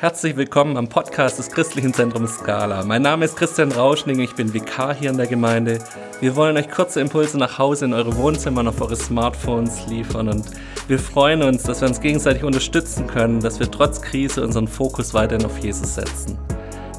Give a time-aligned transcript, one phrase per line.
[0.00, 2.84] Herzlich willkommen am Podcast des Christlichen Zentrums Skala.
[2.84, 5.80] Mein Name ist Christian Rauschning, ich bin Vikar hier in der Gemeinde.
[6.20, 10.28] Wir wollen euch kurze Impulse nach Hause in eure Wohnzimmer und auf eure Smartphones liefern
[10.28, 10.44] und
[10.86, 15.14] wir freuen uns, dass wir uns gegenseitig unterstützen können, dass wir trotz Krise unseren Fokus
[15.14, 16.38] weiterhin auf Jesus setzen.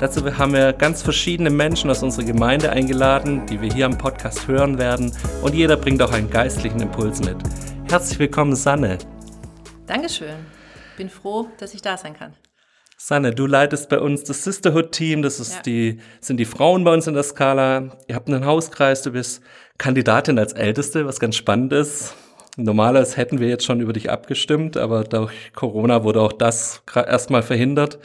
[0.02, 4.46] Dazu haben wir ganz verschiedene Menschen aus unserer Gemeinde eingeladen, die wir hier am Podcast
[4.46, 7.38] hören werden und jeder bringt auch einen geistlichen Impuls mit.
[7.90, 8.98] Herzlich willkommen, Sanne.
[9.88, 10.36] Dankeschön.
[10.98, 12.34] Bin froh, dass ich da sein kann.
[13.02, 15.62] Sanne, du leitest bei uns das Sisterhood-Team, das ist ja.
[15.62, 17.98] die, sind die Frauen bei uns in der Skala.
[18.08, 19.42] Ihr habt einen Hauskreis, du bist
[19.78, 22.14] Kandidatin als Älteste, was ganz spannend ist.
[22.58, 27.42] Normalerweise hätten wir jetzt schon über dich abgestimmt, aber durch Corona wurde auch das erstmal
[27.42, 28.00] verhindert.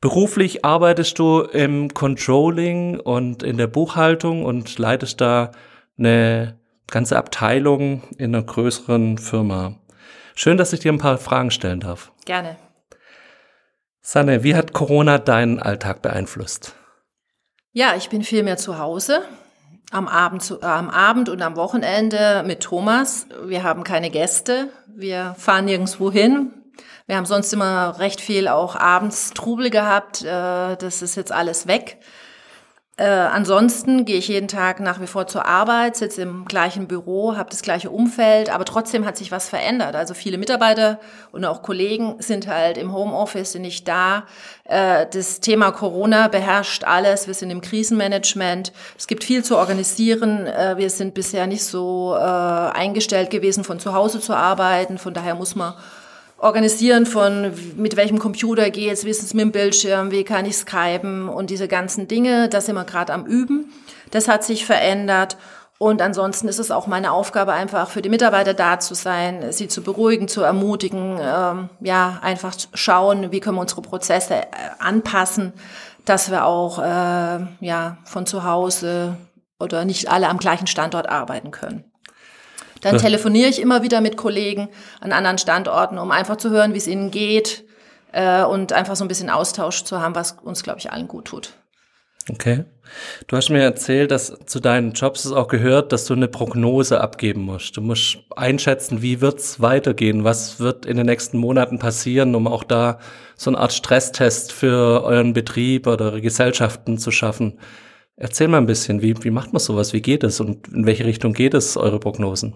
[0.00, 5.52] Beruflich arbeitest du im Controlling und in der Buchhaltung und leitest da
[5.98, 6.58] eine
[6.90, 9.76] ganze Abteilung in einer größeren Firma.
[10.34, 12.10] Schön, dass ich dir ein paar Fragen stellen darf.
[12.24, 12.56] Gerne.
[14.08, 16.76] Sanne, wie hat Corona deinen Alltag beeinflusst?
[17.72, 19.22] Ja, ich bin viel mehr zu Hause.
[19.90, 23.26] Am Abend, äh, am Abend und am Wochenende mit Thomas.
[23.46, 24.68] Wir haben keine Gäste.
[24.86, 26.52] Wir fahren nirgendwo hin.
[27.08, 30.22] Wir haben sonst immer recht viel auch abends Trubel gehabt.
[30.22, 31.98] Äh, das ist jetzt alles weg.
[32.98, 37.36] Äh, ansonsten gehe ich jeden Tag nach wie vor zur Arbeit, sitze im gleichen Büro,
[37.36, 39.94] habe das gleiche Umfeld, aber trotzdem hat sich was verändert.
[39.94, 40.98] Also viele Mitarbeiter
[41.30, 44.24] und auch Kollegen sind halt im Homeoffice, sind nicht da.
[44.64, 47.26] Äh, das Thema Corona beherrscht alles.
[47.26, 48.72] Wir sind im Krisenmanagement.
[48.96, 50.46] Es gibt viel zu organisieren.
[50.46, 54.96] Äh, wir sind bisher nicht so äh, eingestellt gewesen, von zu Hause zu arbeiten.
[54.96, 55.74] Von daher muss man
[56.38, 60.56] Organisieren von mit welchem Computer geht's, wie ist es mit dem Bildschirm, wie kann ich
[60.56, 63.72] skypen und diese ganzen Dinge, das sind wir gerade am Üben.
[64.10, 65.36] Das hat sich verändert.
[65.78, 69.68] Und ansonsten ist es auch meine Aufgabe, einfach für die Mitarbeiter da zu sein, sie
[69.68, 74.46] zu beruhigen, zu ermutigen, ähm, ja, einfach schauen, wie können wir unsere Prozesse äh,
[74.78, 75.52] anpassen,
[76.06, 79.18] dass wir auch äh, ja, von zu Hause
[79.60, 81.84] oder nicht alle am gleichen Standort arbeiten können.
[82.92, 84.68] Dann telefoniere ich immer wieder mit Kollegen
[85.00, 87.64] an anderen Standorten, um einfach zu hören, wie es ihnen geht
[88.12, 91.26] äh, und einfach so ein bisschen Austausch zu haben, was uns, glaube ich, allen gut
[91.26, 91.52] tut.
[92.30, 92.64] Okay.
[93.26, 97.00] Du hast mir erzählt, dass zu deinen Jobs es auch gehört, dass du eine Prognose
[97.00, 97.76] abgeben musst.
[97.76, 102.64] Du musst einschätzen, wie wird's weitergehen, was wird in den nächsten Monaten passieren, um auch
[102.64, 102.98] da
[103.36, 107.58] so eine Art Stresstest für euren Betrieb oder eure Gesellschaften zu schaffen.
[108.16, 109.92] Erzähl mal ein bisschen, wie, wie macht man sowas?
[109.92, 112.54] Wie geht es und in welche Richtung geht es, eure Prognosen?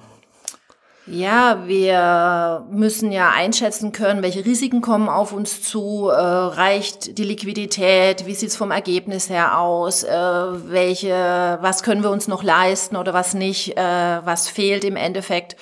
[1.07, 7.25] Ja, wir müssen ja einschätzen können, welche Risiken kommen auf uns zu, äh, reicht die
[7.25, 12.97] Liquidität, wie sieht's vom Ergebnis her aus, äh, welche, was können wir uns noch leisten
[12.97, 15.57] oder was nicht, äh, was fehlt im Endeffekt.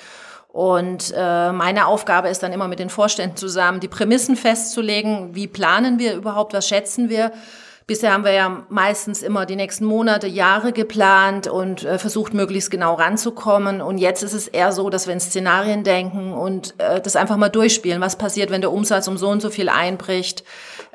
[0.49, 5.47] Und äh, meine Aufgabe ist dann immer mit den Vorständen zusammen, die Prämissen festzulegen, wie
[5.47, 7.31] planen wir überhaupt, was schätzen wir
[7.89, 12.69] Bisher haben wir ja meistens immer die nächsten Monate, Jahre geplant und äh, versucht, möglichst
[12.69, 13.81] genau ranzukommen.
[13.81, 17.35] Und jetzt ist es eher so, dass wir in Szenarien denken und äh, das einfach
[17.35, 17.99] mal durchspielen.
[17.99, 20.43] Was passiert, wenn der Umsatz um so und so viel einbricht?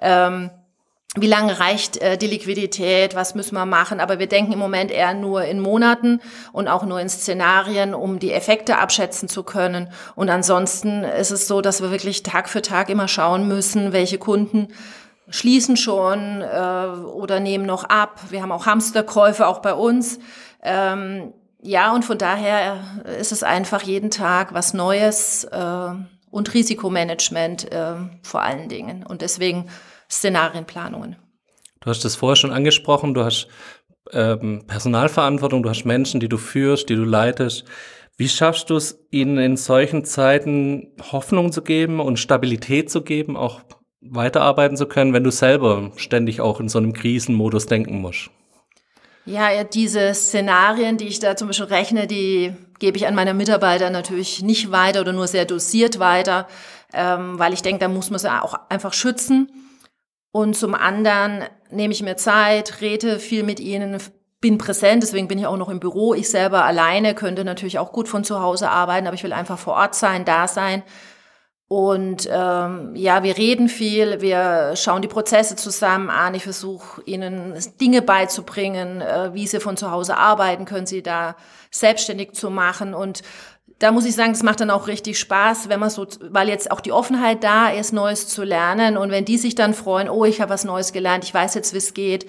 [0.01, 0.51] Ähm,
[1.17, 3.99] wie lange reicht äh, die Liquidität, was müssen wir machen.
[3.99, 6.21] Aber wir denken im Moment eher nur in Monaten
[6.53, 9.91] und auch nur in Szenarien, um die Effekte abschätzen zu können.
[10.15, 14.19] Und ansonsten ist es so, dass wir wirklich Tag für Tag immer schauen müssen, welche
[14.19, 14.69] Kunden
[15.29, 18.21] schließen schon äh, oder nehmen noch ab.
[18.31, 20.19] Wir haben auch Hamsterkäufe auch bei uns.
[20.63, 22.79] Ähm, ja, und von daher
[23.19, 25.89] ist es einfach jeden Tag was Neues äh,
[26.31, 29.05] und Risikomanagement äh, vor allen Dingen.
[29.07, 29.71] Und deswegen
[30.11, 31.17] Szenarienplanungen.
[31.81, 33.49] Du hast das vorher schon angesprochen, du hast
[34.13, 37.65] ähm, Personalverantwortung, du hast Menschen, die du führst, die du leitest.
[38.17, 43.37] Wie schaffst du es, ihnen in solchen Zeiten Hoffnung zu geben und Stabilität zu geben,
[43.37, 43.63] auch
[44.11, 48.31] weiterarbeiten zu können, wenn du selber ständig auch in so einem Krisenmodus denken musst?
[49.27, 53.89] Ja, diese Szenarien, die ich da zum Beispiel rechne, die gebe ich an meine Mitarbeiter
[53.89, 56.47] natürlich nicht weiter oder nur sehr dosiert weiter,
[56.93, 59.51] ähm, weil ich denke, da muss man sie auch einfach schützen.
[60.31, 63.99] Und zum anderen nehme ich mir Zeit, rede viel mit ihnen,
[64.41, 66.13] bin präsent, deswegen bin ich auch noch im Büro.
[66.13, 69.59] Ich selber alleine könnte natürlich auch gut von zu Hause arbeiten, aber ich will einfach
[69.59, 70.83] vor Ort sein, da sein,
[71.69, 76.35] und ähm, ja, wir reden viel, wir schauen die Prozesse zusammen an.
[76.35, 81.37] Ich versuche ihnen Dinge beizubringen, äh, wie sie von zu Hause arbeiten, können sie da
[81.71, 82.93] selbstständig zu machen.
[82.93, 83.23] Und
[83.79, 86.71] da muss ich sagen, das macht dann auch richtig Spaß, wenn man so, weil jetzt
[86.71, 88.99] auch die Offenheit da ist, Neues zu lernen.
[88.99, 91.73] Und wenn die sich dann freuen, oh, ich habe was Neues gelernt, ich weiß jetzt,
[91.73, 92.27] wie es geht,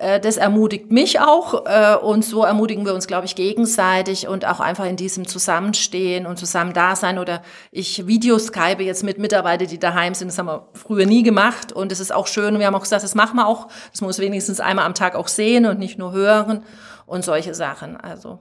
[0.00, 4.58] das ermutigt mich auch äh, und so ermutigen wir uns, glaube ich, gegenseitig und auch
[4.58, 9.78] einfach in diesem Zusammenstehen und zusammen da sein oder ich Videoskype jetzt mit Mitarbeitern, die
[9.78, 12.74] daheim sind, das haben wir früher nie gemacht und es ist auch schön wir haben
[12.74, 15.78] auch gesagt, das machen wir auch, das muss wenigstens einmal am Tag auch sehen und
[15.78, 16.64] nicht nur hören
[17.04, 18.38] und solche Sachen, also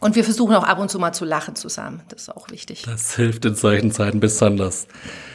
[0.00, 2.02] und wir versuchen auch ab und zu mal zu lachen zusammen.
[2.08, 2.82] Das ist auch wichtig.
[2.82, 4.86] Das hilft in solchen Zeiten besonders.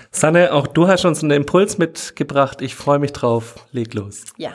[0.10, 2.62] Sanne, auch du hast uns einen Impuls mitgebracht.
[2.62, 3.56] Ich freue mich drauf.
[3.74, 4.24] Leg los.
[4.38, 4.52] Ja.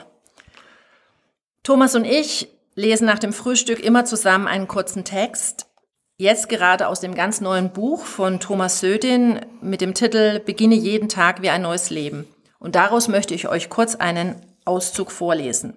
[1.68, 5.66] Thomas und ich lesen nach dem Frühstück immer zusammen einen kurzen Text.
[6.16, 11.10] Jetzt gerade aus dem ganz neuen Buch von Thomas Södin mit dem Titel Beginne jeden
[11.10, 12.26] Tag wie ein neues Leben.
[12.58, 15.76] Und daraus möchte ich euch kurz einen Auszug vorlesen.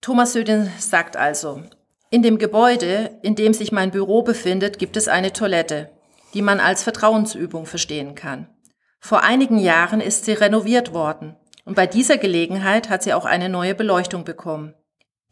[0.00, 1.62] Thomas Södin sagt also,
[2.10, 5.88] in dem Gebäude, in dem sich mein Büro befindet, gibt es eine Toilette,
[6.34, 8.48] die man als Vertrauensübung verstehen kann.
[8.98, 13.48] Vor einigen Jahren ist sie renoviert worden und bei dieser Gelegenheit hat sie auch eine
[13.48, 14.74] neue Beleuchtung bekommen.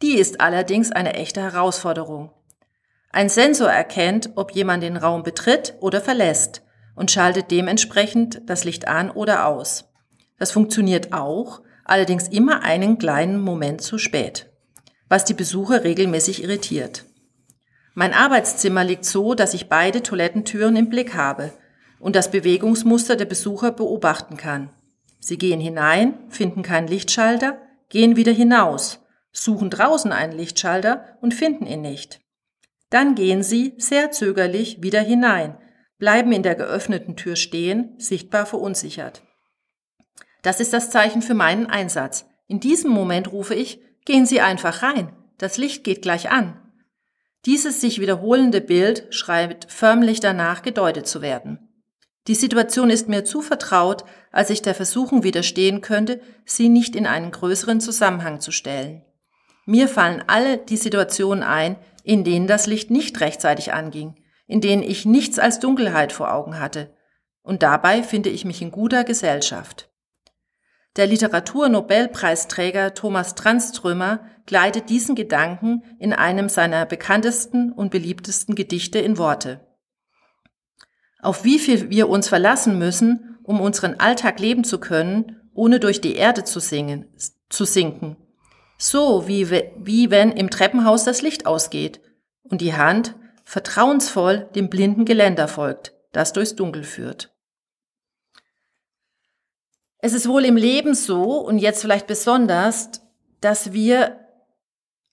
[0.01, 2.31] Die ist allerdings eine echte Herausforderung.
[3.11, 6.63] Ein Sensor erkennt, ob jemand den Raum betritt oder verlässt
[6.95, 9.91] und schaltet dementsprechend das Licht an oder aus.
[10.39, 14.51] Das funktioniert auch, allerdings immer einen kleinen Moment zu spät
[15.11, 17.03] was die Besucher regelmäßig irritiert.
[17.93, 21.51] Mein Arbeitszimmer liegt so, dass ich beide Toilettentüren im Blick habe
[21.99, 24.69] und das Bewegungsmuster der Besucher beobachten kann.
[25.21, 28.99] Sie gehen hinein, finden keinen Lichtschalter, gehen wieder hinaus,
[29.31, 32.19] suchen draußen einen Lichtschalter und finden ihn nicht.
[32.89, 35.57] Dann gehen sie, sehr zögerlich, wieder hinein,
[35.97, 39.21] bleiben in der geöffneten Tür stehen, sichtbar verunsichert.
[40.41, 42.25] Das ist das Zeichen für meinen Einsatz.
[42.47, 45.13] In diesem Moment rufe ich, Gehen Sie einfach rein.
[45.37, 46.59] Das Licht geht gleich an.
[47.45, 51.70] Dieses sich wiederholende Bild schreibt förmlich danach, gedeutet zu werden.
[52.27, 57.07] Die Situation ist mir zu vertraut, als ich der Versuchung widerstehen könnte, sie nicht in
[57.07, 59.03] einen größeren Zusammenhang zu stellen.
[59.65, 64.15] Mir fallen alle die Situationen ein, in denen das Licht nicht rechtzeitig anging,
[64.47, 66.93] in denen ich nichts als Dunkelheit vor Augen hatte.
[67.41, 69.89] Und dabei finde ich mich in guter Gesellschaft.
[70.97, 79.17] Der Literaturnobelpreisträger Thomas Tranströmer gleitet diesen Gedanken in einem seiner bekanntesten und beliebtesten Gedichte in
[79.17, 79.70] Worte.
[81.21, 86.01] Auf wie viel wir uns verlassen müssen, um unseren Alltag leben zu können, ohne durch
[86.01, 87.05] die Erde zu, singen,
[87.49, 88.17] zu sinken.
[88.77, 92.01] So wie, wie wenn im Treppenhaus das Licht ausgeht
[92.43, 97.31] und die Hand vertrauensvoll dem blinden Geländer folgt, das durchs Dunkel führt.
[99.99, 102.89] Es ist wohl im Leben so und jetzt vielleicht besonders,
[103.39, 104.19] dass wir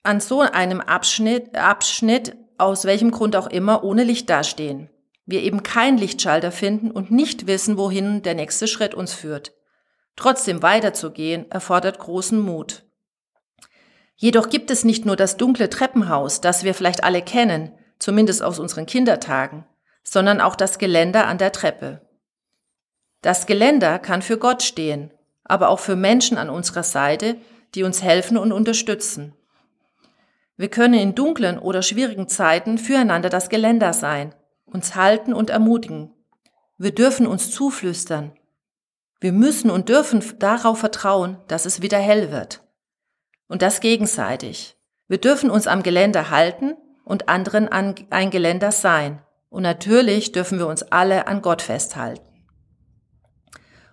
[0.02, 4.88] an so einem Abschnitt, Abschnitt, aus welchem Grund auch immer, ohne Licht dastehen.
[5.28, 9.52] Wir eben keinen Lichtschalter finden und nicht wissen, wohin der nächste Schritt uns führt.
[10.16, 12.84] Trotzdem weiterzugehen erfordert großen Mut.
[14.16, 18.58] Jedoch gibt es nicht nur das dunkle Treppenhaus, das wir vielleicht alle kennen, zumindest aus
[18.58, 19.66] unseren Kindertagen,
[20.02, 22.00] sondern auch das Geländer an der Treppe.
[23.20, 25.12] Das Geländer kann für Gott stehen,
[25.44, 27.36] aber auch für Menschen an unserer Seite,
[27.74, 29.34] die uns helfen und unterstützen.
[30.56, 34.34] Wir können in dunklen oder schwierigen Zeiten füreinander das Geländer sein,
[34.72, 36.14] uns halten und ermutigen.
[36.76, 38.32] Wir dürfen uns zuflüstern.
[39.20, 42.62] Wir müssen und dürfen darauf vertrauen, dass es wieder hell wird.
[43.48, 44.76] Und das gegenseitig.
[45.08, 49.20] Wir dürfen uns am Geländer halten und anderen an ein Geländer sein.
[49.48, 52.22] Und natürlich dürfen wir uns alle an Gott festhalten.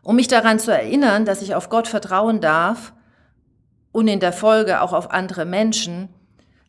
[0.03, 2.93] Um mich daran zu erinnern, dass ich auf Gott vertrauen darf
[3.91, 6.09] und in der Folge auch auf andere Menschen,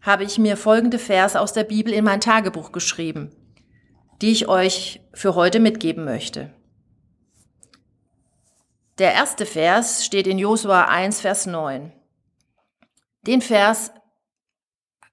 [0.00, 3.33] habe ich mir folgende Verse aus der Bibel in mein Tagebuch geschrieben,
[4.23, 6.50] die ich euch für heute mitgeben möchte.
[8.99, 11.92] Der erste Vers steht in Josua 1, Vers 9.
[13.26, 13.90] Den Vers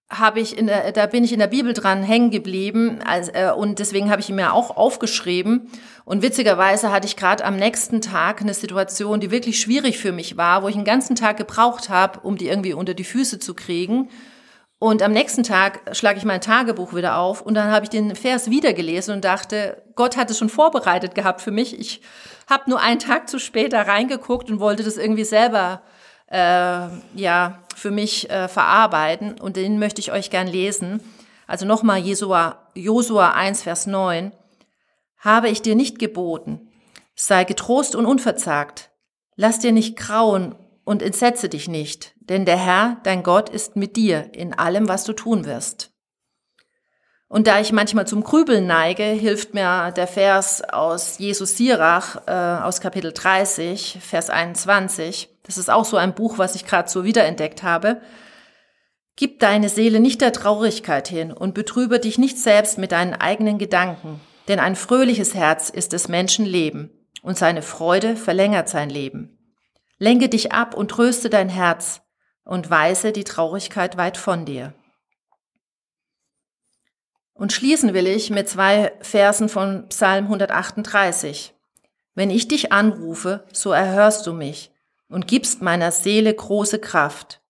[0.10, 3.51] habe ich in der, da bin ich in der Bibel dran hängen geblieben also, äh,
[3.51, 5.69] und deswegen habe ich ihn mir auch aufgeschrieben.
[6.05, 10.38] Und witzigerweise hatte ich gerade am nächsten Tag eine Situation, die wirklich schwierig für mich
[10.38, 13.53] war, wo ich einen ganzen Tag gebraucht habe, um die irgendwie unter die Füße zu
[13.53, 14.10] kriegen.
[14.84, 18.18] Und am nächsten Tag schlage ich mein Tagebuch wieder auf und dann habe ich den
[18.18, 21.80] Vers wieder gelesen und dachte, Gott hat es schon vorbereitet gehabt für mich.
[21.80, 22.02] Ich
[22.50, 25.84] habe nur einen Tag zu spät da reingeguckt und wollte das irgendwie selber
[26.30, 31.00] äh, ja für mich äh, verarbeiten und den möchte ich euch gern lesen.
[31.48, 34.34] Also nochmal Josua, Josua 1, Vers 9.
[35.18, 36.60] Habe ich dir nicht geboten,
[37.16, 38.92] sei getrost und unverzagt,
[39.38, 43.96] lass dir nicht grauen und entsetze dich nicht, denn der Herr, dein Gott, ist mit
[43.96, 45.92] dir in allem, was du tun wirst.
[47.34, 52.32] Und da ich manchmal zum Grübeln neige, hilft mir der Vers aus Jesus Sirach äh,
[52.63, 55.30] aus Kapitel 30, Vers 21.
[55.42, 58.02] Das ist auch so ein Buch, was ich gerade so wiederentdeckt habe.
[59.16, 63.58] Gib deine Seele nicht der Traurigkeit hin und betrübe dich nicht selbst mit deinen eigenen
[63.58, 66.92] Gedanken, denn ein fröhliches Herz ist des Menschen Leben
[67.24, 69.33] und seine Freude verlängert sein Leben.
[70.03, 72.01] Lenke dich ab und tröste dein Herz
[72.43, 74.74] und weise die Traurigkeit weit von dir.
[77.31, 81.53] Und schließen will ich mit zwei Versen von Psalm 138.
[82.15, 84.74] Wenn ich dich anrufe, so erhörst du mich
[85.07, 87.41] und gibst meiner Seele große Kraft.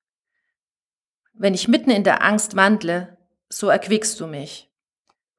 [1.33, 3.17] Wenn ich mitten in der Angst wandle,
[3.49, 4.71] so erquickst du mich.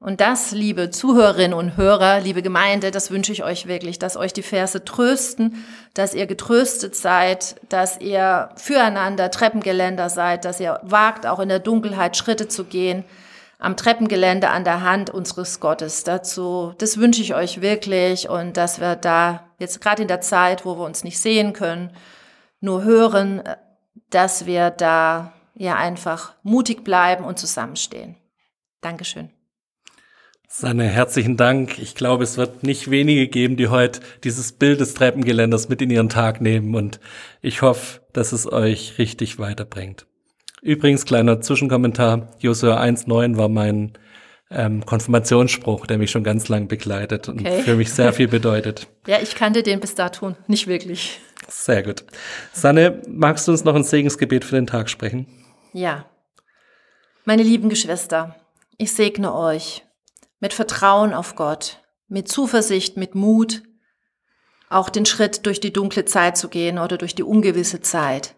[0.01, 4.33] Und das, liebe Zuhörerinnen und Hörer, liebe Gemeinde, das wünsche ich euch wirklich, dass euch
[4.35, 11.27] die Verse trösten, dass ihr getröstet seid, dass ihr füreinander Treppengeländer seid, dass ihr wagt,
[11.27, 13.05] auch in der Dunkelheit Schritte zu gehen,
[13.59, 16.05] am Treppengelände an der Hand unseres Gottes.
[16.05, 20.67] Dazu, das wünsche ich euch wirklich und dass wir da jetzt gerade in der Zeit,
[20.67, 21.91] wo wir uns nicht sehen können,
[22.61, 23.43] nur hören,
[24.11, 28.17] dass wir da ja einfach mutig bleiben und zusammenstehen.
[28.83, 29.31] Dankeschön.
[30.49, 31.79] Sanne, herzlichen Dank.
[31.79, 35.91] Ich glaube, es wird nicht wenige geben, die heute dieses Bild des Treppengeländers mit in
[35.91, 37.01] ihren Tag nehmen und
[37.43, 40.07] ich hoffe, dass es euch richtig weiterbringt.
[40.63, 43.93] Übrigens, kleiner Zwischenkommentar, Josua 1.9 war mein
[44.51, 47.57] ähm, Konfirmationsspruch, der mich schon ganz lang begleitet okay.
[47.57, 48.87] und für mich sehr viel bedeutet.
[49.07, 51.21] Ja, ich kannte den bis dato nicht wirklich.
[51.47, 52.05] Sehr gut.
[52.55, 55.27] Sanne, magst du uns noch ein Segensgebet für den Tag sprechen?
[55.75, 56.07] Ja.
[57.27, 58.35] Meine lieben Geschwister,
[58.79, 59.84] ich segne euch
[60.45, 63.63] mit Vertrauen auf Gott, mit Zuversicht, mit Mut,
[64.69, 68.35] auch den Schritt durch die dunkle Zeit zu gehen oder durch die ungewisse Zeit.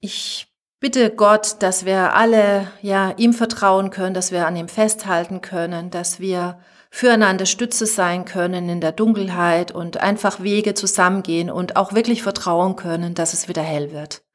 [0.00, 0.48] Ich
[0.80, 5.92] bitte Gott, dass wir alle ja ihm vertrauen können, dass wir an ihm festhalten können,
[5.92, 6.58] dass wir
[6.90, 12.74] füreinander Stütze sein können in der Dunkelheit und einfach Wege zusammengehen und auch wirklich vertrauen
[12.74, 14.25] können, dass es wieder hell wird.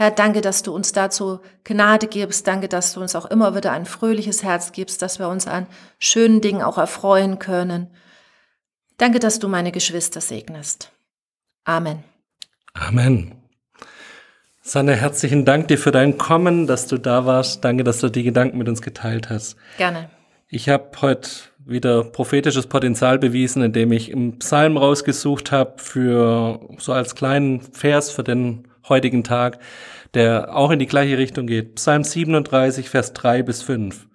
[0.00, 2.46] Herr, danke, dass du uns dazu Gnade gibst.
[2.46, 5.66] Danke, dass du uns auch immer wieder ein fröhliches Herz gibst, dass wir uns an
[5.98, 7.88] schönen Dingen auch erfreuen können.
[8.96, 10.90] Danke, dass du meine Geschwister segnest.
[11.64, 12.02] Amen.
[12.72, 13.34] Amen.
[14.62, 17.62] Sanne, herzlichen Dank dir für dein Kommen, dass du da warst.
[17.62, 19.56] Danke, dass du die Gedanken mit uns geteilt hast.
[19.76, 20.08] Gerne.
[20.48, 21.28] Ich habe heute
[21.58, 28.10] wieder prophetisches Potenzial bewiesen, indem ich im Psalm rausgesucht habe für so als kleinen Vers
[28.10, 29.58] für den heutigen Tag,
[30.12, 31.76] der auch in die gleiche Richtung geht.
[31.76, 34.06] Psalm 37, Vers 3 bis 5.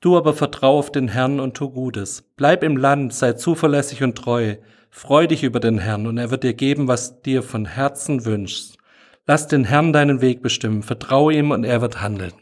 [0.00, 2.22] Du aber vertrau auf den Herrn und tu Gutes.
[2.36, 4.54] Bleib im Land, sei zuverlässig und treu.
[4.90, 8.78] Freu dich über den Herrn und er wird dir geben, was dir von Herzen wünschst.
[9.26, 12.32] Lass den Herrn deinen Weg bestimmen, vertraue ihm und er wird handeln.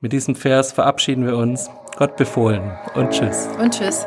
[0.00, 1.70] Mit diesem Vers verabschieden wir uns.
[1.96, 3.48] Gott befohlen und tschüss.
[3.60, 4.06] Und tschüss.